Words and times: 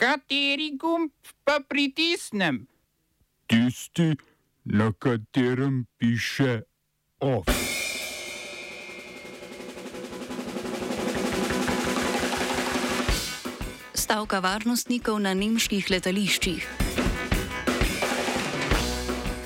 Kateri 0.00 0.70
gumb 0.80 1.12
pa 1.44 1.60
pritisnem? 1.60 2.64
Tisti, 3.46 4.16
na 4.64 4.92
katerem 4.96 5.84
piše 5.98 6.62
OF. 7.20 7.44
Stavka 13.92 14.40
varnostnikov 14.40 15.20
na 15.20 15.36
nemških 15.36 15.92
letališčih. 15.92 16.64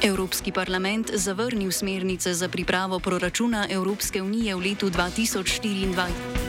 Evropski 0.06 0.54
parlament 0.54 1.10
zavrnil 1.18 1.74
smernice 1.74 2.30
za 2.34 2.46
pripravo 2.48 3.02
proračuna 3.02 3.66
Evropske 3.70 4.22
unije 4.22 4.54
v 4.54 4.70
letu 4.70 4.86
2024. 4.86 6.43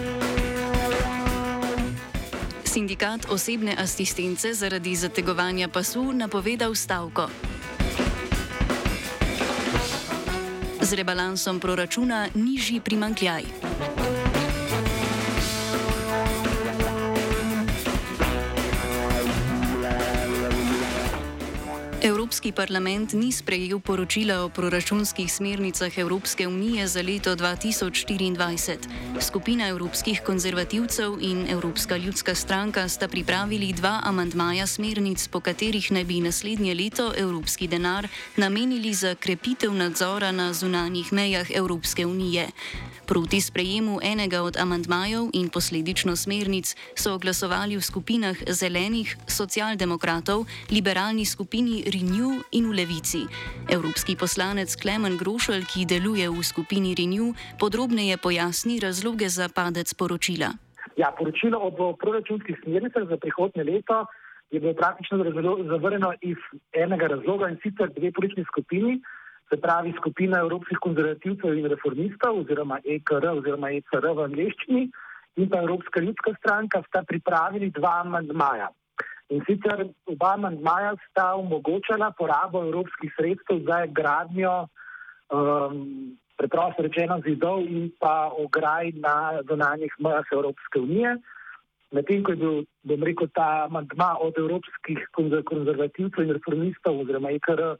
Sindikat 2.76 3.32
osebne 3.32 3.72
asistence 3.80 4.52
zaradi 4.54 4.96
zategovanja 5.00 5.72
pasu 5.72 6.12
napovedal 6.12 6.76
stavko. 6.76 7.30
Z 10.82 10.94
rebalansom 10.94 11.60
proračuna 11.60 12.28
nižji 12.36 12.84
primankljaj. 12.84 13.44
Evropski 22.36 22.52
parlament 22.52 23.14
ni 23.14 23.32
sprejel 23.32 23.80
poročila 23.80 24.44
o 24.44 24.50
proračunskih 24.50 25.32
smernicah 25.32 25.98
Evropske 25.98 26.48
unije 26.48 26.88
za 26.88 27.02
leto 27.02 27.36
2024. 27.36 28.78
Skupina 29.22 29.68
evropskih 29.68 30.22
konzervativcev 30.26 31.16
in 31.22 31.48
Evropska 31.50 31.98
ljudska 31.98 32.36
stranka 32.36 32.90
sta 32.90 33.08
pripravili 33.08 33.74
dva 33.74 34.02
amantmaja 34.04 34.68
smernic, 34.68 35.28
po 35.28 35.40
katerih 35.40 35.92
naj 35.92 36.04
bi 36.04 36.20
naslednje 36.20 36.76
leto 36.76 37.14
evropski 37.18 37.68
denar 37.68 38.08
namenili 38.36 38.94
za 38.94 39.16
krepitev 39.16 39.74
nadzora 39.74 40.32
na 40.32 40.54
zunanjih 40.54 41.14
mejah 41.14 41.48
Evropske 41.56 42.06
unije. 42.06 42.48
Proti 43.06 43.38
sprejemu 43.38 44.00
enega 44.02 44.42
od 44.42 44.58
amantmajev 44.58 45.30
in 45.38 45.50
posledično 45.54 46.16
smernic 46.18 46.74
so 46.98 47.18
glasovali 47.22 47.78
v 47.78 47.86
skupinah 47.86 48.34
zelenih, 48.50 49.14
socialdemokratov, 49.30 50.50
liberalni 50.74 51.26
skupini 51.26 51.86
Renew 51.86 52.42
in 52.58 52.66
v 52.66 52.82
levici. 52.82 53.30
Evropski 53.70 54.18
poslanec 54.18 54.74
Klemen 54.74 55.22
Grošelj, 55.22 55.70
ki 55.70 55.86
deluje 55.86 56.26
v 56.26 56.42
skupini 56.42 56.98
Renew, 56.98 57.38
podrobneje 57.62 58.18
pojasni 58.18 58.82
razloge 58.82 59.30
za 59.30 59.54
padec 59.54 59.94
poročila. 59.94 60.58
Ja, 60.98 61.14
poročilo 61.14 61.62
o 61.62 61.94
proračunskih 61.94 62.58
smernicah 62.66 63.06
za 63.06 63.18
prihodnje 63.22 63.64
leto 63.64 64.10
je 64.50 64.60
bilo 64.60 64.74
praktično 64.74 65.22
zavrnjeno 65.70 66.14
iz 66.22 66.42
enega 66.74 67.08
razloga 67.08 67.50
in 67.54 67.58
sicer 67.62 67.94
dve 67.94 68.12
politični 68.12 68.44
skupini 68.50 69.02
se 69.50 69.58
pravi 69.62 69.94
skupina 69.98 70.40
evropskih 70.40 70.78
konzervativcev 70.82 71.58
in 71.58 71.68
reformistov 71.70 72.40
oziroma 72.44 72.80
EKR 72.84 73.28
oziroma 73.38 73.72
ECR 73.78 74.08
v 74.18 74.26
angliščini 74.30 74.88
in 75.36 75.50
pa 75.50 75.62
Evropska 75.62 76.02
ljudska 76.02 76.34
stranka 76.40 76.82
sta 76.88 77.04
pripravili 77.04 77.70
dva 77.70 78.00
amandmaja. 78.06 78.70
In 79.30 79.42
sicer 79.48 79.88
oba 80.06 80.34
amandmaja 80.34 80.96
sta 81.10 81.34
omogočala 81.36 82.12
porabo 82.18 82.64
evropskih 82.64 83.14
sredstev 83.18 83.64
za 83.68 83.86
gradnjo, 83.86 84.68
um, 85.34 86.18
preprosto 86.38 86.86
rečeno, 86.86 87.20
zidov 87.26 87.66
in 87.66 87.90
pa 88.00 88.32
ograj 88.38 88.92
na 89.02 89.42
zonanjih 89.50 89.94
mejah 90.00 90.30
Evropske 90.32 90.80
unije. 90.80 91.18
Medtem 91.92 92.24
ko 92.24 92.32
je 92.32 92.38
bil, 92.38 92.64
bom 92.84 93.04
rekel, 93.04 93.28
ta 93.34 93.66
amandma 93.66 94.16
od 94.22 94.38
evropskih 94.38 95.02
konzervativcev 95.50 96.24
in 96.24 96.34
reformistov 96.38 97.02
oziroma 97.02 97.32
EKR 97.32 97.76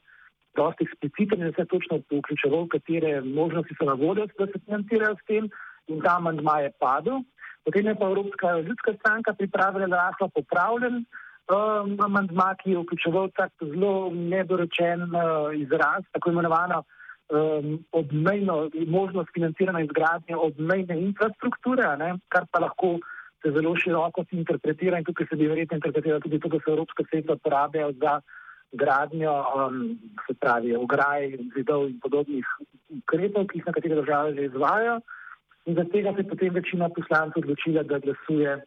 dosti 0.56 0.84
ekspliciten 0.84 1.42
in 1.42 1.52
se 1.56 1.64
točno 1.64 1.98
vključeval, 1.98 2.66
katere 2.74 3.20
možnosti 3.20 3.76
so 3.78 3.84
na 3.84 3.92
voljo, 3.92 4.26
da 4.38 4.46
se 4.46 4.58
financirajo 4.64 5.14
s 5.16 5.26
tem 5.26 5.50
in 5.86 6.00
ta 6.02 6.16
amandma 6.16 6.58
je 6.60 6.72
padel. 6.80 7.22
Potem 7.64 7.86
je 7.86 7.94
pa 7.98 8.06
Evropska 8.06 8.58
ljudska 8.66 8.92
stranka 9.00 9.34
pripravila 9.34 9.86
lahko 9.86 10.28
popravljen 10.28 10.96
um, 11.02 11.96
amandma, 12.00 12.54
ki 12.60 12.70
je 12.70 12.82
vključeval 12.82 13.30
tak 13.36 13.52
zelo 13.60 14.10
nedorečen 14.14 15.02
uh, 15.02 15.50
izraz, 15.54 16.04
tako 16.12 16.30
imenovano 16.30 16.82
um, 16.82 17.84
obmejno 17.92 18.70
možnost 18.86 19.34
financiranja 19.34 19.84
izgradnje 19.84 20.36
obmejne 20.36 21.00
infrastrukture, 21.00 21.96
ne, 21.96 22.14
kar 22.28 22.46
pa 22.50 22.62
lahko 22.66 22.98
se 23.42 23.50
zelo 23.50 23.74
široko 23.76 24.24
interpretira 24.30 24.98
in 24.98 25.04
tukaj 25.04 25.26
se 25.30 25.36
bi 25.36 25.48
verjetno 25.48 25.76
interpretiralo 25.76 26.20
tudi 26.20 26.40
to, 26.40 26.48
da 26.48 26.58
se 26.58 26.70
evropska 26.70 27.04
sredstva 27.10 27.36
porabljajo 27.44 27.92
za 27.92 28.20
gradnjo, 28.72 29.32
um, 29.32 29.98
se 30.26 30.34
pravi, 30.34 30.74
ograj, 30.76 31.36
zidov 31.54 31.88
in 31.88 32.00
podobnih 32.00 32.46
ukrepov, 32.98 33.46
ki 33.46 33.58
jih 33.58 33.66
nekatere 33.66 34.00
države 34.00 34.34
že 34.34 34.48
izvajo. 34.50 35.00
In 35.66 35.74
zaradi 35.74 35.92
tega 35.92 36.12
se 36.14 36.22
je 36.22 36.28
potem 36.28 36.54
večina 36.54 36.88
poslancev 36.88 37.42
odločila, 37.42 37.82
da 37.82 37.98
glasuje 37.98 38.60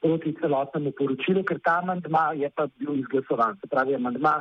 proti 0.00 0.32
celotnemu 0.40 0.92
poročilu, 0.98 1.44
ker 1.44 1.60
ta 1.64 1.80
amandma 1.82 2.32
je 2.32 2.50
pa 2.56 2.66
bil 2.78 2.96
izglasovan. 3.02 3.58
Se 3.60 3.68
pravi, 3.68 3.94
amandma 3.94 4.40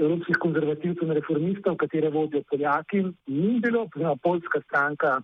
evropskih 0.00 0.36
konzervativcev 0.40 1.08
in 1.08 1.16
reformistov, 1.18 1.76
katere 1.76 2.10
vodijo 2.10 2.42
Poljaki, 2.50 3.02
ni 3.26 3.60
bilo, 3.60 3.86
oziroma 3.88 4.16
polska 4.22 4.60
stranka. 4.68 5.20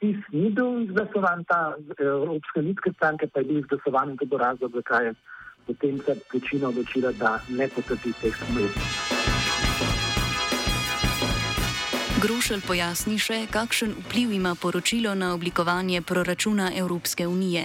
PIS 0.00 0.18
ni 0.32 0.50
bil 0.50 0.82
izglasovan, 0.82 1.44
ta 1.46 1.76
Evropska 1.98 2.60
ljudska 2.60 2.92
stranka 2.96 3.26
pa 3.32 3.40
je 3.40 3.46
bil 3.50 3.58
izglasovan 3.62 4.10
in 4.10 4.18
to 4.18 4.26
bo 4.26 4.38
razlog, 4.38 4.74
zakaj 4.74 5.06
je 5.06 5.14
potem 5.66 5.98
se 5.98 6.16
večina 6.34 6.68
odločila, 6.68 7.12
da 7.12 7.40
ne 7.48 7.68
potrdi 7.68 8.12
teh 8.20 8.36
smrti. 8.36 8.80
Grošelj 12.22 12.60
pojasni 12.62 13.16
še, 13.18 13.36
kakšen 13.50 13.96
vpliv 14.04 14.30
ima 14.30 14.54
poročilo 14.54 15.14
na 15.18 15.32
oblikovanje 15.34 16.02
proračuna 16.06 16.70
Evropske 16.78 17.26
unije. 17.26 17.64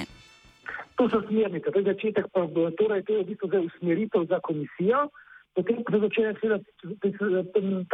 To 0.97 1.06
so 1.09 1.22
smernice, 1.28 1.69
to 1.69 1.80
je 1.80 1.86
začetek, 1.86 2.25
pa, 2.34 2.47
torej 2.80 3.03
to 3.06 3.13
je 3.13 3.24
v 3.24 3.28
bistvu 3.28 3.62
usmeritev 3.68 4.25
za 4.25 4.40
komisijo, 4.41 5.03
potem 5.53 5.84
ko 5.86 6.02
začne 6.02 6.34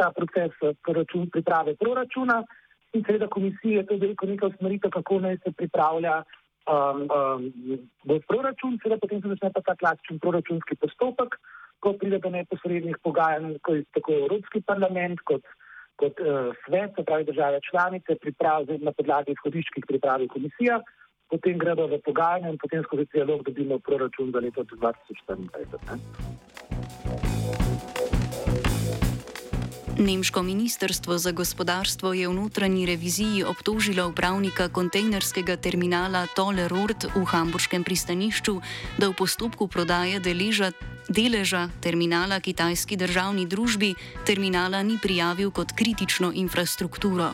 ta 0.00 0.08
proces 0.16 0.56
proračun, 0.80 1.28
priprave 1.28 1.76
proračuna 1.76 2.40
in 2.96 3.04
seveda 3.04 3.28
komisije, 3.28 3.84
to 3.84 4.00
je 4.00 4.14
neka 4.16 4.46
usmeritev, 4.46 4.90
kako 4.90 5.20
naj 5.20 5.36
se 5.44 5.52
pripravlja 5.52 6.22
um, 6.68 7.08
um, 7.08 7.52
v 8.04 8.20
proračun, 8.28 8.78
seveda 8.82 9.00
potem 9.00 9.22
se 9.22 9.28
začne 9.28 9.50
pa 9.52 9.60
ta 9.60 9.76
klasičen 9.76 10.18
proračunski 10.18 10.76
postopek, 10.80 11.36
ko 11.80 11.92
pride 12.00 12.18
do 12.24 12.30
neposrednih 12.32 12.96
pogajanj, 13.04 13.58
ko 13.60 13.74
je 13.76 13.84
tako 13.96 14.12
Evropski 14.24 14.60
parlament 14.64 15.20
kot, 15.28 15.42
kot 16.00 16.14
uh, 16.20 16.26
svet, 16.64 16.90
se 16.96 17.02
pravi 17.04 17.24
države 17.28 17.60
članice, 17.70 18.16
pripravi 18.20 18.78
na 18.80 18.92
podlagi 18.92 19.32
izhodiščih 19.36 19.84
pripravi 19.88 20.28
komisija, 20.28 20.80
potem 21.28 21.58
gredo 21.58 21.86
v 21.88 22.00
pogajanje 22.04 22.48
in 22.54 22.58
potem 22.60 22.82
skozi 22.88 23.06
dialog 23.12 23.44
dobimo 23.44 23.78
proračun 23.78 24.32
za 24.32 24.40
leto 24.40 24.64
2024. 24.64 27.23
Nemško 29.98 30.42
ministrstvo 30.42 31.18
za 31.18 31.30
gospodarstvo 31.30 32.12
je 32.12 32.28
v 32.28 32.34
notranji 32.34 32.86
reviziji 32.86 33.44
obtožilo 33.46 34.08
upravnika 34.08 34.68
kontejnerskega 34.68 35.56
terminala 35.56 36.26
Tolle 36.34 36.66
Rord 36.68 37.06
v 37.14 37.22
hamburškem 37.22 37.84
pristanišču, 37.86 38.58
da 38.98 39.08
v 39.08 39.14
postopku 39.14 39.70
prodaje 39.70 40.18
deleža, 40.18 40.72
deleža 41.06 41.70
terminala 41.78 42.40
kitajski 42.42 42.96
državni 42.96 43.46
družbi 43.46 43.94
terminala 44.26 44.82
ni 44.82 44.98
prijavil 44.98 45.54
kot 45.54 45.70
kritično 45.78 46.32
infrastrukturo. 46.34 47.30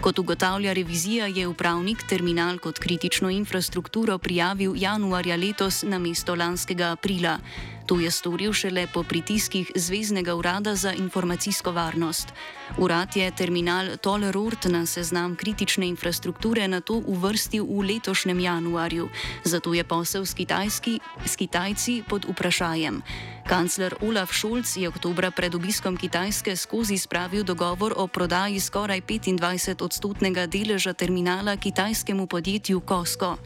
Kot 0.00 0.18
ugotavlja 0.18 0.72
revizija, 0.72 1.26
je 1.26 1.46
upravnik 1.48 2.04
terminal 2.04 2.58
kot 2.58 2.78
kritično 2.78 3.30
infrastrukturo 3.30 4.18
prijavil 4.18 4.76
januarja 4.76 5.36
letos 5.36 5.82
na 5.82 5.98
mesto 5.98 6.34
lanskega 6.34 6.92
aprila. 6.92 7.38
To 7.86 8.00
je 8.00 8.10
storil 8.10 8.52
šele 8.52 8.86
po 8.88 9.02
pritiskih 9.02 9.70
Zvezdnega 9.76 10.34
urada 10.34 10.74
za 10.74 10.92
informacijsko 10.92 11.72
varnost. 11.72 12.32
Urad 12.78 13.16
je 13.16 13.30
terminal 13.30 13.96
Tolerort 13.96 14.64
na 14.64 14.86
seznam 14.86 15.36
kritične 15.36 15.86
infrastrukture 15.88 16.68
na 16.68 16.80
to 16.80 17.02
uvrstil 17.06 17.64
v 17.64 17.84
letošnjem 17.92 18.40
januarju, 18.40 19.08
zato 19.44 19.74
je 19.74 19.84
posel 19.84 20.24
s, 20.24 20.34
Kitajski, 20.34 21.00
s 21.26 21.36
Kitajci 21.36 22.02
pod 22.08 22.24
vprašanjem. 22.24 23.02
Kancler 23.44 23.94
Olaf 24.00 24.32
Scholz 24.32 24.76
je 24.76 24.88
oktobra 24.88 25.30
pred 25.30 25.54
obiskom 25.54 25.96
Kitajske 25.96 26.56
skozi 26.56 26.96
spravil 26.98 27.44
dogovor 27.44 27.92
o 27.96 28.06
prodaji 28.06 28.60
skoraj 28.60 29.00
25 29.00 29.84
odstotnega 29.84 30.46
deleža 30.46 30.92
terminala 30.92 31.56
kitajskemu 31.56 32.26
podjetju 32.26 32.80
Costco. 32.88 33.36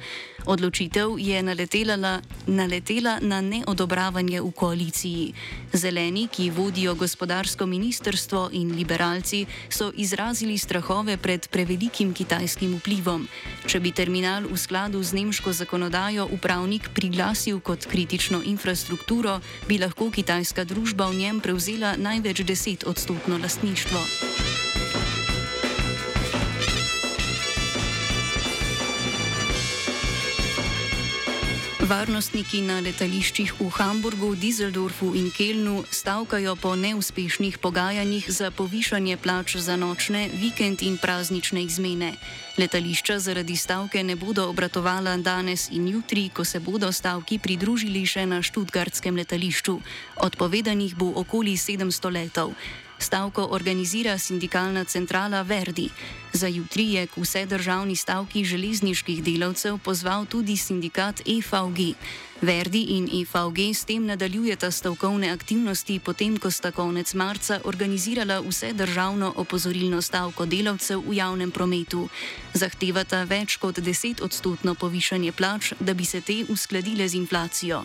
Odločitev 0.46 1.18
je 1.18 1.42
naletela, 1.42 2.20
naletela 2.46 3.18
na 3.20 3.40
neodobravanje 3.40 4.27
pogajanje 4.28 4.40
v 4.44 4.52
koaliciji. 4.52 5.34
Zeleni, 5.72 6.28
ki 6.28 6.50
vodijo 6.50 6.94
gospodarsko 6.94 7.66
ministrstvo 7.66 8.50
in 8.52 8.76
liberalci, 8.76 9.46
so 9.68 9.92
izrazili 9.96 10.58
strahove 10.58 11.16
pred 11.16 11.48
prevelikim 11.48 12.12
kitajskim 12.14 12.76
vplivom. 12.78 13.28
Če 13.66 13.80
bi 13.80 13.92
terminal 13.92 14.44
v 14.44 14.56
skladu 14.56 15.02
z 15.02 15.12
nemško 15.14 15.52
zakonodajo 15.52 16.28
upravnik 16.32 16.90
priglasil 16.94 17.60
kot 17.60 17.86
kritično 17.86 18.42
infrastrukturo, 18.44 19.40
bi 19.68 19.78
lahko 19.78 20.10
kitajska 20.10 20.64
družba 20.64 21.08
v 21.08 21.24
njem 21.24 21.40
prevzela 21.40 21.96
največ 21.96 22.44
10 22.44 22.86
odstotno 22.86 23.38
lastništvo. 23.38 24.67
Varnostniki 31.78 32.58
na 32.66 32.80
letališčih 32.82 33.52
v 33.60 33.68
Hamburgu, 33.70 34.32
Düsseldorfu 34.34 35.12
in 35.14 35.30
Kelnu 35.30 35.84
stavkajo 35.86 36.56
po 36.58 36.74
neuspešnih 36.74 37.58
pogajanjih 37.62 38.26
za 38.26 38.50
povišanje 38.50 39.14
plač 39.22 39.54
za 39.62 39.76
nočne, 39.78 40.26
vikend 40.34 40.82
in 40.82 40.98
praznične 40.98 41.62
izmene. 41.62 42.18
Letališča 42.58 43.20
zaradi 43.22 43.54
stavke 43.54 44.02
ne 44.02 44.18
bodo 44.18 44.48
obratovala 44.50 45.14
danes 45.22 45.68
in 45.70 45.86
jutri, 45.88 46.26
ko 46.34 46.44
se 46.44 46.58
bodo 46.58 46.90
stavki 46.90 47.38
pridružili 47.38 48.02
še 48.02 48.26
na 48.26 48.42
študgartskem 48.42 49.14
letališču. 49.14 49.78
Odpovedanih 50.26 50.98
bo 50.98 51.14
okoli 51.14 51.54
700 51.54 52.10
letov. 52.10 52.58
Stavko 52.98 53.48
organizira 53.50 54.18
sindikalna 54.18 54.84
centrala 54.84 55.42
Verdi. 55.42 55.90
Za 56.32 56.46
jutri 56.46 56.92
je 56.92 57.06
k 57.06 57.16
vse 57.16 57.46
državni 57.46 57.96
stavki 57.96 58.44
železniških 58.44 59.22
delavcev 59.22 59.78
pozval 59.78 60.26
tudi 60.26 60.56
sindikat 60.56 61.20
EVG. 61.20 61.94
Verdi 62.42 62.82
in 62.82 63.08
EVG 63.22 63.58
s 63.74 63.84
tem 63.84 64.06
nadaljujeta 64.06 64.70
stavkovne 64.70 65.30
aktivnosti, 65.30 66.00
potem 66.00 66.36
ko 66.38 66.50
sta 66.50 66.70
konec 66.70 67.14
marca 67.14 67.60
organizirala 67.64 68.40
vse 68.40 68.72
državno 68.72 69.32
opozorilno 69.36 70.02
stavko 70.02 70.46
delavcev 70.46 71.02
v 71.06 71.16
javnem 71.16 71.50
prometu. 71.50 72.08
Zahtevata 72.54 73.24
več 73.24 73.56
kot 73.56 73.78
10 73.78 74.22
odstotno 74.22 74.74
povišanje 74.74 75.32
plač, 75.32 75.72
da 75.80 75.94
bi 75.94 76.04
se 76.04 76.20
te 76.20 76.44
uskladile 76.48 77.08
z 77.08 77.14
inflacijo. 77.14 77.84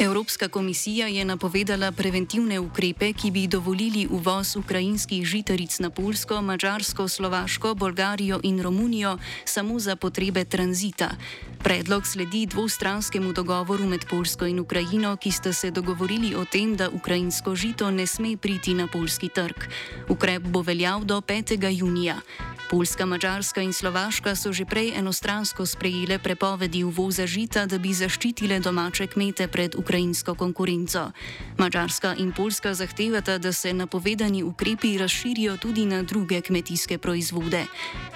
Evropska 0.00 0.48
komisija 0.48 1.06
je 1.06 1.24
napovedala 1.24 1.92
preventivne 1.92 2.60
ukrepe, 2.60 3.12
ki 3.12 3.30
bi 3.30 3.46
dovolili 3.46 4.06
uvoz 4.10 4.56
ukrajinskih 4.56 5.24
žitaric 5.24 5.78
na 5.78 5.90
Polsko, 5.90 6.42
Mačarsko, 6.42 7.08
Slovaško, 7.08 7.74
Bolgarijo 7.74 8.40
in 8.42 8.62
Romunijo 8.62 9.18
samo 9.44 9.78
za 9.78 9.96
potrebe 9.96 10.44
tranzita. 10.44 11.10
Predlog 11.62 12.06
sledi 12.06 12.46
dvostranskemu 12.46 13.32
dogovoru 13.32 13.84
med 13.84 14.08
Polsko 14.10 14.46
in 14.46 14.60
Ukrajino, 14.60 15.16
ki 15.16 15.30
sta 15.32 15.52
se 15.52 15.70
dogovorili 15.70 16.34
o 16.34 16.44
tem, 16.44 16.76
da 16.76 16.88
ukrajinsko 16.88 17.54
žito 17.54 17.90
ne 17.90 18.06
sme 18.06 18.36
priti 18.36 18.74
na 18.74 18.86
polski 18.86 19.28
trg. 19.28 19.68
Ukrep 20.08 20.42
bo 20.42 20.62
veljal 20.62 21.04
do 21.04 21.20
5. 21.20 21.76
junija. 21.76 22.16
Poljska, 22.70 23.06
Mačarska 23.06 23.62
in 23.66 23.72
Slovaška 23.74 24.38
so 24.38 24.54
že 24.54 24.62
prej 24.62 24.94
enostransko 24.94 25.66
sprejele 25.66 26.22
prepovedi 26.22 26.86
uvoza 26.86 27.26
žita, 27.26 27.66
da 27.66 27.82
bi 27.82 27.90
zaščitile 27.90 28.62
domače 28.62 29.10
kmete 29.10 29.50
pred 29.50 29.74
ukrajinsko 29.74 30.38
konkurenco. 30.38 31.10
Mačarska 31.58 32.14
in 32.22 32.30
Poljska 32.30 32.70
zahtevata, 32.74 33.42
da 33.42 33.50
se 33.52 33.74
napovedani 33.74 34.46
ukrepi 34.46 34.98
razširijo 34.98 35.56
tudi 35.56 35.82
na 35.86 36.02
druge 36.02 36.40
kmetijske 36.40 36.98
proizvode. 36.98 37.66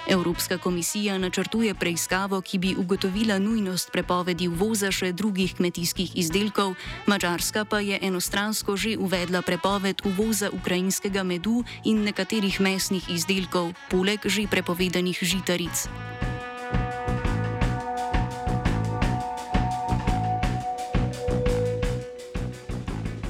Evropska 0.07 0.57
komisija 0.57 1.17
načrtuje 1.17 1.75
preiskavo, 1.75 2.41
ki 2.41 2.57
bi 2.57 2.75
ugotovila 2.79 3.39
nujnost 3.39 3.91
prepovedi 3.91 4.47
uvoza 4.47 4.87
še 4.91 5.11
drugih 5.11 5.55
kmetijskih 5.59 6.15
izdelkov, 6.15 6.79
Mačarska 7.05 7.65
pa 7.65 7.83
je 7.83 7.99
enostransko 8.01 8.77
že 8.77 8.95
uvedla 8.97 9.41
prepoved 9.41 9.99
uvoza 10.05 10.47
ukrajinskega 10.53 11.23
medu 11.23 11.63
in 11.83 12.07
nekaterih 12.07 12.61
mesnih 12.61 13.03
izdelkov, 13.11 13.75
poleg 13.91 14.23
že 14.23 14.44
prepovedanih 14.47 15.17
žitaric. 15.21 15.87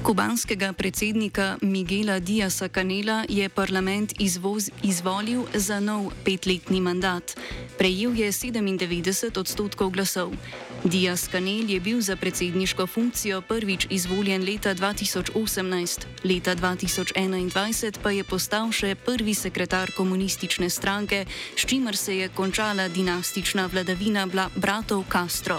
Kubanskega 0.06 0.70
predsednika 0.74 1.58
Miguela 1.66 2.20
Diasa 2.20 2.70
Canela 2.70 3.26
je 3.26 3.50
parlament 3.50 4.14
izvoz, 4.22 4.70
izvolil 4.84 5.50
za 5.54 5.80
nov 5.80 6.14
petletni 6.22 6.78
mandat. 6.78 7.34
Prejel 7.78 8.14
je 8.14 8.30
97 8.30 9.34
odstotkov 9.34 9.90
glasov. 9.90 10.38
Dias 10.86 11.28
Kanel 11.28 11.70
je 11.70 11.80
bil 11.80 12.02
za 12.02 12.16
predsedniško 12.16 12.88
funkcijo 12.88 13.42
prvič 13.42 13.88
izvoljen 13.90 14.46
leta 14.46 14.76
2018, 14.76 16.06
leta 16.24 16.56
2021 16.56 17.98
pa 18.04 18.12
je 18.12 18.24
postal 18.24 18.70
še 18.72 18.94
prvi 18.96 19.34
sekretar 19.34 19.90
komunistične 19.98 20.70
stranke, 20.70 21.26
s 21.58 21.66
čimer 21.66 21.98
se 21.98 22.18
je 22.18 22.30
končala 22.30 22.88
dinastična 22.88 23.66
vladavina 23.66 24.28
bratov 24.56 25.04
Castro. 25.12 25.58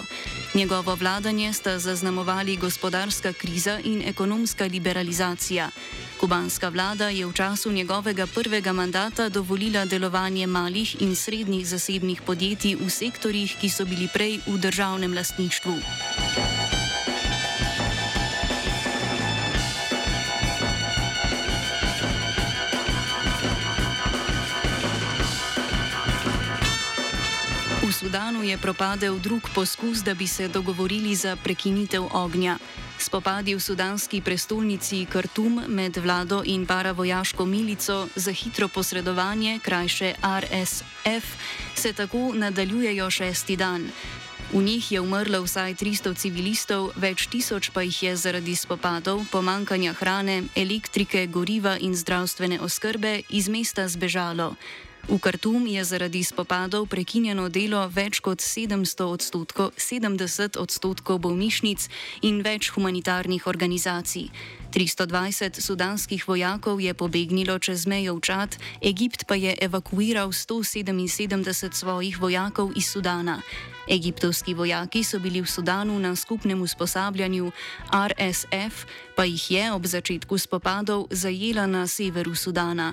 Njegovo 0.54 0.94
vladanje 0.94 1.52
sta 1.52 1.78
zaznamovali 1.78 2.56
gospodarska 2.56 3.32
kriza 3.32 3.80
in 3.84 4.02
ekonomska 4.06 4.64
liberalizacija. 4.64 5.70
Kubanska 6.16 6.72
vlada 6.72 7.08
je 7.12 7.26
v 7.26 7.32
času 7.32 7.72
njegovega 7.72 8.26
prvega 8.26 8.72
mandata 8.72 9.28
dovolila 9.28 9.84
delovanje 9.84 10.46
malih 10.46 10.96
in 11.00 11.16
srednjih 11.16 11.68
zasebnih 11.68 12.22
podjetij 12.22 12.76
v 12.80 12.88
sektorjih, 12.90 13.56
ki 13.60 13.68
so 13.68 13.84
bili 13.84 14.08
prej 14.08 14.40
v 14.46 14.56
državnem 14.56 15.14
lastništvu. 15.14 15.74
V 27.86 27.92
Sudanu 27.92 28.42
je 28.42 28.58
propadel 28.58 29.18
drug 29.18 29.52
poskus, 29.54 29.98
da 29.98 30.14
bi 30.14 30.26
se 30.26 30.48
dogovorili 30.48 31.14
za 31.14 31.36
prekinitev 31.36 32.08
ognja. 32.12 32.58
Spopadi 32.98 33.54
v 33.54 33.60
sudanski 33.60 34.20
prestolnici 34.20 35.04
Khartoum 35.04 35.68
med 35.68 35.96
vlado 35.96 36.42
in 36.44 36.66
paravojaško 36.66 37.44
milico 37.44 38.08
za 38.16 38.32
hitro 38.32 38.68
posredovanje, 38.68 39.60
krajše 39.62 40.14
RSF, 40.22 41.24
se 41.74 41.92
tako 41.92 42.32
nadaljujejo 42.34 43.10
šesti 43.10 43.56
dan. 43.56 43.90
V 44.52 44.62
njih 44.62 44.92
je 44.92 45.00
umrlo 45.00 45.42
vsaj 45.42 45.74
300 45.74 46.14
civilistov, 46.14 46.92
več 46.96 47.26
tisoč 47.26 47.70
pa 47.74 47.82
jih 47.82 48.02
je 48.02 48.16
zaradi 48.16 48.54
spopadov, 48.56 49.24
pomankanja 49.32 49.92
hrane, 49.92 50.44
elektrike, 50.54 51.26
goriva 51.26 51.76
in 51.80 51.96
zdravstvene 51.96 52.60
oskrbe 52.60 53.20
iz 53.28 53.48
mesta 53.48 53.88
zbežalo. 53.88 54.54
V 55.06 55.22
Kartum 55.22 55.70
je 55.70 55.78
zaradi 55.86 56.18
spopadov 56.26 56.90
prekinjeno 56.90 57.46
delo 57.46 57.78
več 57.86 58.18
kot 58.18 58.42
700 58.42 59.06
odstotkov, 59.06 59.70
70 59.78 60.58
odstotkov 60.58 61.22
bolnišnic 61.22 61.86
in 62.26 62.42
več 62.42 62.74
humanitarnih 62.74 63.46
organizacij. 63.46 64.34
320 64.74 65.62
sudanskih 65.62 66.26
vojakov 66.26 66.82
je 66.82 66.90
pobegnilo 66.90 67.54
čez 67.62 67.86
mejo 67.86 68.18
v 68.18 68.26
Čad, 68.26 68.58
Egipt 68.82 69.30
pa 69.30 69.38
je 69.38 69.54
evakuiral 69.54 70.34
177 70.34 71.38
svojih 71.70 72.18
vojakov 72.18 72.74
iz 72.74 72.90
Sudana. 72.90 73.38
Egiptovski 73.86 74.58
vojaki 74.58 75.06
so 75.06 75.22
bili 75.22 75.38
v 75.38 75.46
Sudanu 75.46 75.94
na 76.02 76.18
skupnem 76.18 76.58
usposabljanju, 76.58 77.54
RSF 77.94 78.90
pa 79.14 79.22
jih 79.22 79.50
je 79.50 79.64
ob 79.70 79.86
začetku 79.86 80.34
spopadov 80.34 81.06
zajela 81.14 81.70
na 81.70 81.86
severu 81.86 82.34
Sudana. 82.34 82.90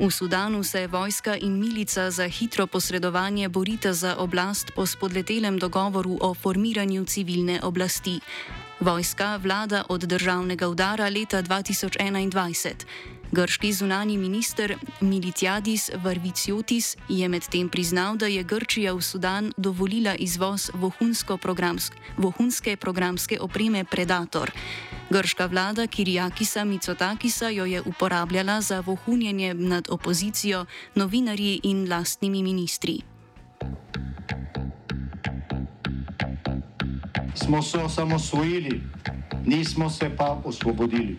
V 0.00 0.10
Sudanu 0.10 0.64
se 0.64 0.86
vojska 0.86 1.36
in 1.36 1.60
milica 1.60 2.10
za 2.10 2.24
hitro 2.24 2.66
posredovanje 2.66 3.48
borita 3.48 3.92
za 3.92 4.16
oblast 4.16 4.72
po 4.74 4.86
spodletelem 4.86 5.58
dogovoru 5.58 6.18
o 6.20 6.34
formiranju 6.34 7.04
civilne 7.04 7.60
oblasti. 7.62 8.20
Vojska 8.80 9.36
vlada 9.36 9.84
od 9.88 10.00
državnega 10.00 10.68
udara 10.68 11.08
leta 11.08 11.42
2021. 11.42 13.19
Grški 13.32 13.72
zunani 13.72 14.18
minister 14.18 14.74
Militiadis 15.00 15.90
Varviciotis 16.02 16.96
je 17.08 17.28
medtem 17.28 17.68
priznal, 17.68 18.16
da 18.16 18.26
je 18.26 18.42
Grčija 18.42 18.92
v 18.92 19.02
Sudan 19.02 19.52
dovolila 19.56 20.14
izvoz 20.18 20.70
vohunske 20.74 22.76
programske 22.76 23.38
opreme 23.40 23.84
Predator. 23.84 24.50
Grška 25.10 25.46
vlada 25.46 25.86
Kirijakisa 25.86 26.64
Micotakisa 26.64 27.48
jo 27.48 27.64
je 27.64 27.82
uporabljala 27.82 28.60
za 28.60 28.80
vohunjenje 28.80 29.54
nad 29.54 29.86
opozicijo, 29.90 30.66
novinarji 30.94 31.60
in 31.62 31.90
lastnimi 31.90 32.42
ministri. 32.42 32.98
Smo 37.34 37.62
se 37.62 37.78
osamosvojili, 37.78 38.82
nismo 39.46 39.90
se 39.90 40.10
pa 40.16 40.42
osvobodili. 40.44 41.18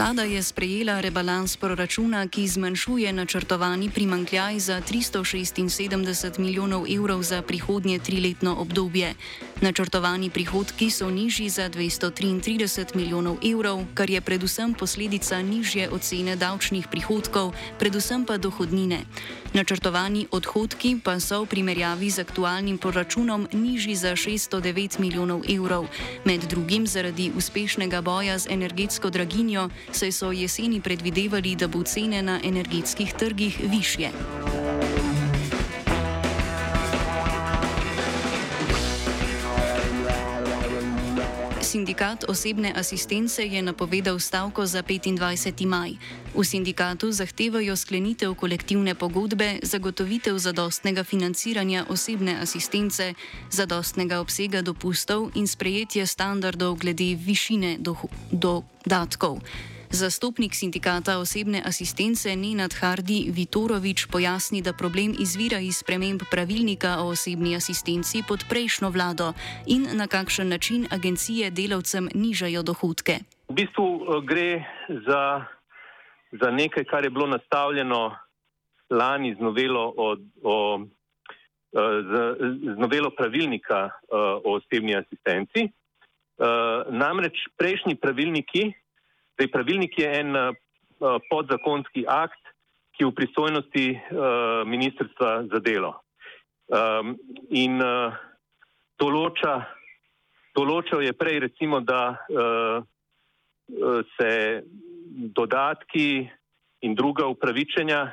Vlada 0.00 0.24
je 0.24 0.40
sprejela 0.42 0.96
rebalans 1.04 1.60
proračuna, 1.60 2.24
ki 2.24 2.48
zmanjšuje 2.48 3.12
načrtovani 3.12 3.90
primankljaj 3.92 4.58
za 4.58 4.80
376 4.80 6.38
milijonov 6.38 6.86
evrov 6.88 7.22
za 7.22 7.42
prihodnje 7.42 7.98
triletno 7.98 8.56
obdobje. 8.56 9.14
Načrtovani 9.60 10.30
prihodki 10.30 10.90
so 10.90 11.10
nižji 11.10 11.48
za 11.48 11.68
233 11.68 12.96
milijonov 12.96 13.36
evrov, 13.44 13.84
kar 13.94 14.10
je 14.10 14.20
predvsem 14.20 14.74
posledica 14.74 15.42
nižje 15.42 15.90
ocene 15.90 16.36
davčnih 16.36 16.88
prihodkov, 16.88 17.52
predvsem 17.78 18.24
pa 18.24 18.38
dohodnine. 18.40 19.04
Načrtovani 19.52 20.26
odhodki 20.32 20.96
pa 21.04 21.20
so 21.20 21.42
v 21.44 21.46
primerjavi 21.46 22.10
z 22.10 22.24
aktualnim 22.24 22.78
proračunom 22.78 23.48
nižji 23.52 23.94
za 23.94 24.16
609 24.16 24.96
milijonov 25.00 25.44
evrov, 25.44 25.92
med 26.24 26.40
drugim 26.48 26.86
zaradi 26.86 27.28
uspešnega 27.36 28.00
boja 28.00 28.38
z 28.38 28.48
energetsko 28.50 29.10
draginjo, 29.10 29.68
saj 29.92 30.12
so 30.12 30.32
jeseni 30.32 30.80
predvidevali, 30.80 31.56
da 31.56 31.68
bo 31.68 31.82
cene 31.84 32.22
na 32.22 32.40
energetskih 32.44 33.12
trgih 33.12 33.60
više. 33.60 34.08
Sindikat 41.70 42.24
osebne 42.28 42.72
asistence 42.76 43.46
je 43.46 43.62
napovedal 43.62 44.18
stavko 44.18 44.66
za 44.66 44.82
25. 44.82 45.66
maj. 45.66 45.92
V 46.34 46.44
sindikatu 46.44 47.12
zahtevajo 47.12 47.76
sklenitev 47.76 48.34
kolektivne 48.34 48.94
pogodbe, 48.94 49.58
zagotovitev 49.62 50.38
zadostnega 50.38 51.04
financiranja 51.04 51.84
osebne 51.88 52.34
asistence, 52.42 53.14
zadostnega 53.50 54.18
obsega 54.20 54.62
dopustov 54.62 55.30
in 55.34 55.46
sprejetje 55.46 56.06
standardov 56.06 56.74
glede 56.74 57.14
višine 57.14 57.78
dodatkov. 58.30 59.38
Do 59.38 59.79
Zastopnik 59.90 60.54
sindikata 60.54 61.18
osebne 61.18 61.58
asistence 61.66 62.36
Nenad 62.36 62.70
Hardi 62.78 63.26
Vitorovič 63.34 64.06
pojasni, 64.06 64.62
da 64.62 64.72
problem 64.72 65.10
izvira 65.18 65.58
iz 65.58 65.82
sprememb 65.82 66.22
pravilnika 66.30 67.02
o 67.02 67.10
osebni 67.10 67.56
asistenci 67.56 68.22
pod 68.28 68.46
prejšnjo 68.48 68.90
vlado 68.90 69.32
in 69.66 69.82
na 69.98 70.06
kakšen 70.06 70.48
način 70.48 70.86
agencije 70.90 71.50
delavcem 71.50 72.06
nižajo 72.14 72.62
dohodke. 72.62 73.18
V 73.50 73.54
bistvu 73.58 73.86
eh, 73.86 74.20
gre 74.30 74.50
za, 75.06 75.44
za 76.40 76.50
nekaj, 76.50 76.84
kar 76.84 77.04
je 77.04 77.10
bilo 77.10 77.26
nastavljeno 77.26 78.14
lani 78.90 79.34
z 79.34 79.42
novelo, 79.42 79.94
o, 79.96 80.16
o, 80.42 80.80
eh, 81.74 82.02
z, 82.10 82.14
z 82.62 82.78
novelo 82.78 83.10
pravilnika 83.10 83.90
eh, 83.90 84.16
o 84.44 84.54
osebni 84.54 84.94
asistenci. 84.94 85.66
Namreč 86.88 87.36
prejšnji 87.56 88.00
pravilniki 88.00 88.72
Zdaj, 89.40 89.52
pravilnik 89.52 89.98
je 89.98 90.08
en 90.20 90.36
uh, 90.36 90.52
podzakonski 91.30 92.02
akt, 92.04 92.42
ki 92.92 93.06
je 93.06 93.08
v 93.08 93.14
pristojnosti 93.16 93.84
uh, 93.96 94.68
Ministrstva 94.68 95.48
za 95.48 95.60
delo. 95.64 95.94
Um, 96.68 97.14
in 97.48 97.80
uh, 97.80 98.12
določa, 99.00 99.64
določal 100.52 101.06
je 101.08 101.16
prej, 101.16 101.40
recimo, 101.48 101.80
da 101.80 102.20
uh, 102.20 102.84
se 104.20 104.30
dodatki 105.32 106.28
in 106.84 106.92
druga 106.92 107.32
upravičenja 107.32 108.12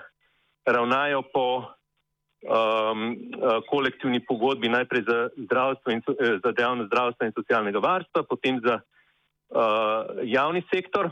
ravnajo 0.63 1.25
po 1.27 1.47
um, 1.59 3.07
kolektivni 3.67 4.23
pogodbi, 4.23 4.71
najprej 4.71 5.03
za, 5.03 5.23
in, 5.91 6.07
za 6.39 6.51
dejavnost 6.55 6.87
zdravstva 6.87 7.27
in 7.27 7.35
socialnega 7.35 7.83
varstva, 7.83 8.23
potem 8.23 8.63
za 8.63 8.79
uh, 9.49 10.23
javni 10.23 10.63
sektor. 10.73 11.11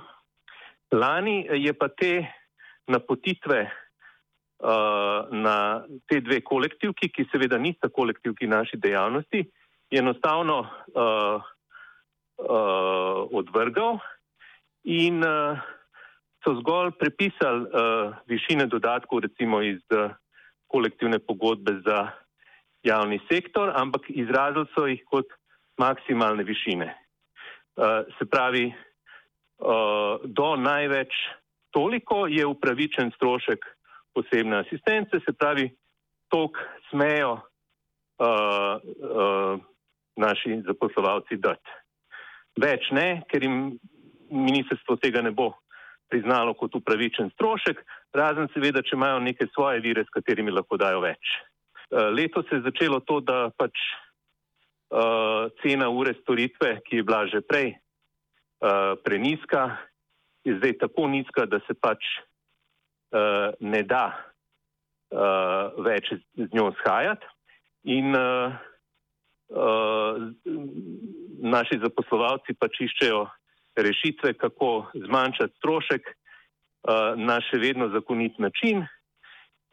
Lani 0.92 1.46
je 1.66 1.74
pa 1.74 1.88
te 1.90 2.26
napotitve 2.88 3.66
uh, 3.66 5.28
na 5.32 5.84
te 6.08 6.22
dve 6.22 6.42
kolektivki, 6.42 7.10
ki 7.10 7.28
seveda 7.32 7.58
nista 7.58 7.90
kolektivki 7.90 8.48
naši 8.48 8.78
dejavnosti, 8.78 9.46
enostavno 9.92 10.60
uh, 10.62 11.42
uh, 12.38 13.26
odvrgal 13.32 14.00
in 14.84 15.24
uh, 15.26 15.58
so 16.46 16.54
zgolj 16.60 16.94
prepisali 17.00 17.66
uh, 17.66 18.14
višine 18.30 18.68
dodatkov, 18.70 19.26
recimo 19.26 19.62
iz 19.62 19.82
uh, 19.90 20.14
kolektivne 20.68 21.20
pogodbe 21.20 21.80
za 21.86 22.12
javni 22.84 23.20
sektor, 23.32 23.72
ampak 23.76 24.10
izrazili 24.10 24.70
so 24.76 24.86
jih 24.88 25.02
kot 25.10 25.26
maksimalne 25.82 26.44
višine. 26.44 26.94
Uh, 27.76 28.08
se 28.18 28.26
pravi, 28.26 28.72
uh, 28.72 30.24
do 30.24 30.56
največ 30.56 31.12
toliko 31.76 32.28
je 32.28 32.46
upravičen 32.46 33.12
strošek 33.16 33.66
posebne 34.16 34.58
asistence, 34.64 35.20
se 35.20 35.34
pravi, 35.34 35.68
tok 36.32 36.58
smejo 36.90 37.34
uh, 37.36 37.42
naši 40.16 40.62
zaposlovalci 40.64 41.38
dati. 41.38 41.72
Več 42.56 42.88
ne, 42.96 43.24
ker 43.28 43.44
jim 43.44 43.76
ministrstvo 44.32 44.96
tega 45.04 45.22
ne 45.22 45.32
bo 45.36 45.52
priznalo 46.08 46.54
kot 46.56 46.76
upravičen 46.80 47.30
strošek, 47.34 47.82
razen 48.16 48.48
seveda, 48.54 48.82
če 48.86 48.96
imajo 48.96 49.20
neke 49.20 49.48
svoje 49.52 49.82
vire, 49.84 50.06
s 50.06 50.16
katerimi 50.16 50.52
lahko 50.54 50.78
dajo 50.80 51.02
več. 51.04 51.34
Letos 51.92 52.48
se 52.50 52.60
je 52.60 52.66
začelo 52.70 53.00
to, 53.04 53.20
da 53.20 53.50
pač 53.58 53.74
uh, 54.96 55.52
cena 55.62 55.90
ure 55.90 56.16
storitve, 56.22 56.80
ki 56.88 57.02
je 57.02 57.04
bila 57.04 57.28
že 57.28 57.42
prej 57.44 57.76
uh, 57.76 58.96
preniska, 59.04 59.78
je 60.46 60.56
zdaj 60.58 60.78
tako 60.80 61.08
nizka, 61.12 61.46
da 61.46 61.60
se 61.68 61.74
pač 61.74 62.00
uh, 63.12 63.52
ne 63.60 63.84
da 63.84 64.06
uh, 65.12 65.76
več 65.84 66.14
z 66.38 66.50
njo 66.54 66.72
shajati. 66.80 67.26
In 67.86 68.16
uh, 68.16 68.56
uh, 69.54 70.16
naši 71.44 71.82
zaposlovalci 71.84 72.56
pač 72.58 72.82
iščejo 72.88 73.26
rešitve, 73.76 74.34
kako 74.40 74.88
zmanjšati 74.96 75.58
strošek 75.60 76.04
uh, 76.08 77.18
na 77.20 77.42
še 77.44 77.60
vedno 77.62 77.90
zakonit 77.94 78.40
način. 78.40 78.86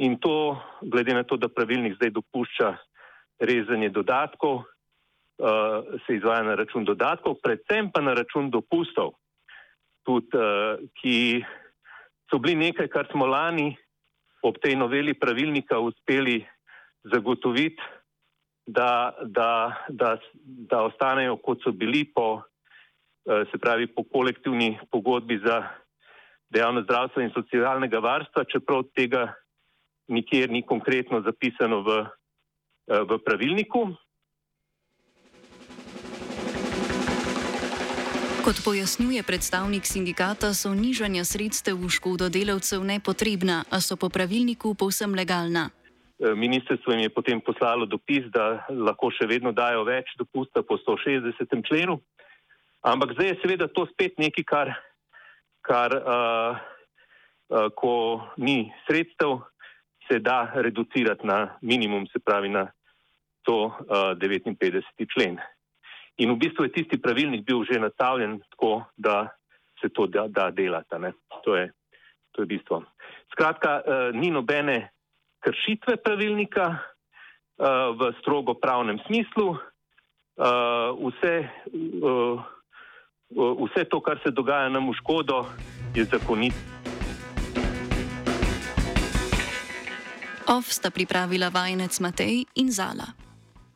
In 0.03 0.19
to, 0.19 0.59
glede 0.83 1.15
na 1.15 1.23
to, 1.23 1.37
da 1.37 1.53
pravilnik 1.53 1.95
zdaj 2.01 2.11
dopušča 2.17 2.73
rezanje 3.45 3.93
dodatkov, 3.93 4.65
uh, 5.43 5.99
se 6.07 6.17
izvaja 6.17 6.43
na 6.43 6.55
račun 6.55 6.85
dodatkov, 6.85 7.41
predvsem 7.43 7.91
pa 7.93 8.01
na 8.01 8.15
račun 8.15 8.51
dopustov, 8.51 9.17
tudi, 10.07 10.31
uh, 10.39 10.79
ki 11.03 11.43
so 12.31 12.39
bili 12.39 12.69
nekaj, 12.69 12.89
kar 12.89 13.11
smo 13.11 13.27
lani 13.27 13.75
ob 14.43 14.59
tej 14.63 14.77
noveli 14.79 15.15
pravilnika 15.15 15.79
uspeli 15.79 16.41
zagotoviti, 17.13 17.83
da, 18.67 19.13
da, 19.27 19.83
da, 19.89 20.17
da 20.47 20.83
ostanejo 20.87 21.37
kot 21.43 21.63
so 21.67 21.73
bili 21.75 22.05
po, 22.07 22.39
uh, 22.39 23.43
se 23.51 23.59
pravi, 23.59 23.87
po 23.87 24.07
kolektivni 24.07 24.79
pogodbi 24.91 25.41
za 25.43 25.65
dejavnost 26.53 26.87
zdravstva 26.87 27.23
in 27.23 27.35
socialnega 27.35 27.99
varstva, 27.99 28.45
čeprav 28.45 28.85
tega 28.95 29.33
nikjer 30.09 30.51
ni 30.51 30.63
konkretno 30.63 31.23
zapisano 31.25 31.81
v, 31.83 32.03
v 32.87 33.19
pravilniku. 33.25 33.87
Kot 38.43 38.59
pojasnjuje 38.65 39.23
predstavnik 39.23 39.87
sindikata, 39.87 40.51
so 40.51 40.75
nižanja 40.75 41.23
sredstev 41.23 41.79
v 41.79 41.87
škodo 41.87 42.27
delavcev 42.27 42.83
nepotrebna, 42.83 43.63
a 43.71 43.79
so 43.79 43.95
po 43.95 44.11
pravilniku 44.11 44.75
povsem 44.75 45.15
legalna. 45.15 45.71
E, 46.19 46.35
ministrstvo 46.35 46.91
jim 46.91 47.07
je 47.07 47.15
potem 47.15 47.39
poslalo 47.39 47.87
dopis, 47.87 48.27
da 48.35 48.67
lahko 48.67 49.15
še 49.15 49.31
vedno 49.31 49.55
dajo 49.55 49.87
več 49.87 50.11
dopusta 50.19 50.67
po 50.67 50.75
160. 50.75 51.55
členu, 51.71 52.03
ampak 52.83 53.15
zdaj 53.15 53.31
je 53.31 53.39
seveda 53.47 53.71
to 53.71 53.87
spet 53.95 54.19
nekaj, 54.19 54.45
kar, 54.51 54.75
kar 55.63 55.95
uh, 55.95 56.59
uh, 57.47 57.71
ko 57.79 58.27
ni 58.43 58.75
sredstev, 58.91 59.39
se 60.11 60.19
da 60.19 60.51
reducirati 60.59 61.23
na 61.23 61.55
minimum, 61.63 62.11
se 62.11 62.19
pravi 62.19 62.51
na 62.51 62.67
159. 63.47 64.59
člen. 65.15 65.39
In 66.23 66.31
v 66.31 66.47
bistvu 66.47 66.71
je 66.71 66.75
tisti 66.79 66.97
pravilnik 67.03 67.43
bil 67.43 67.67
že 67.67 67.83
nastavljen 67.83 68.39
tako, 68.55 68.87
da 68.97 69.35
se 69.83 69.91
to 69.91 70.07
da, 70.07 70.29
da 70.31 70.51
delati. 70.55 71.11
To 71.45 71.57
je, 71.57 71.73
to 72.33 72.43
je 72.43 72.47
bistvo. 72.47 72.83
Skratka, 73.35 73.83
uh, 73.83 74.15
ni 74.15 74.31
nobene 74.31 74.95
kršitve 75.43 75.99
pravilnika 75.99 76.79
uh, 76.79 77.99
v 77.99 78.15
strogo 78.23 78.55
pravnem 78.55 79.03
smislu. 79.07 79.59
Uh, 80.33 80.95
vse, 81.11 81.35
uh, 82.03 82.39
vse 83.67 83.85
to, 83.91 84.01
kar 84.01 84.23
se 84.23 84.31
dogaja 84.31 84.71
nam 84.71 84.89
v 84.89 84.97
škodo, 85.03 85.51
je 85.95 86.07
zakonito. 86.07 86.57
Ov 90.47 90.67
sta 90.71 90.91
pripravila 90.91 91.51
vajenec 91.51 91.95
Matej 91.99 92.47
in 92.59 92.71
Zala. 92.71 93.32